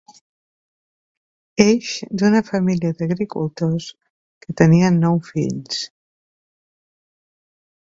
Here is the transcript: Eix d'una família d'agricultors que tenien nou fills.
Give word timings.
Eix 1.65 1.91
d'una 2.21 2.41
família 2.47 2.93
d'agricultors 3.03 3.91
que 4.47 4.57
tenien 4.63 4.99
nou 5.07 5.23
fills. 5.31 5.79